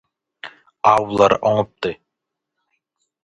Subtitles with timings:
[0.93, 1.91] Awlary oňupdy.